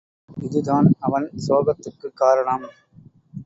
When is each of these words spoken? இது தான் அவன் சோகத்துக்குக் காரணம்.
இது 0.37 0.61
தான் 0.61 0.87
அவன் 0.99 1.27
சோகத்துக்குக் 1.47 2.15
காரணம். 2.15 2.65